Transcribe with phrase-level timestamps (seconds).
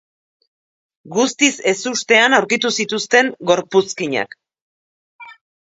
[1.17, 4.37] Guztiz ezustean aurkitu zituzten gorpuzkinak.